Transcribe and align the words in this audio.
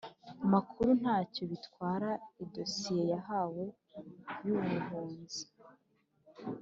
makuru 0.51 0.89
nta 1.01 1.17
cyo 1.33 1.43
bitwara 1.51 2.09
idosiye 2.43 3.03
yawe 3.25 3.63
y 4.45 4.47
ubuhunzi 4.57 5.43